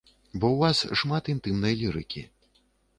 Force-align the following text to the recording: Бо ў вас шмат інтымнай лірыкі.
Бо 0.39 0.45
ў 0.53 0.57
вас 0.63 0.79
шмат 1.03 1.23
інтымнай 1.37 1.73
лірыкі. 1.85 2.29